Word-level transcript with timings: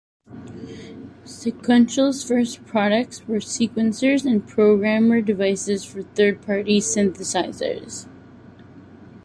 Sequential's 1.25 2.23
first 2.23 2.65
products 2.65 3.27
were 3.27 3.35
sequencers 3.37 4.25
and 4.25 4.47
programmer 4.47 5.21
devices 5.21 5.85
for 5.85 6.01
third-party 6.01 6.79
synthesizers. 6.79 8.07